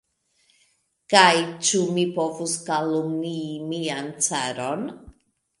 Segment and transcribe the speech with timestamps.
[1.13, 4.93] Kaj ĉu mi povus kalumnii mian caron?